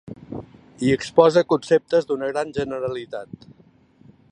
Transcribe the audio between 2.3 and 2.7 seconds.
gran